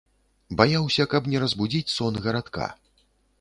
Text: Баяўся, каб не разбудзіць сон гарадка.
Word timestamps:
Баяўся, 0.61 1.05
каб 1.11 1.29
не 1.33 1.41
разбудзіць 1.43 1.93
сон 1.97 2.19
гарадка. 2.25 2.71